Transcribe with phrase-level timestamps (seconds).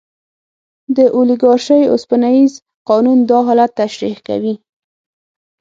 [0.97, 2.51] د اولیګارشۍ اوسپنیز
[2.89, 4.53] قانون دا حالت تشریح کوي.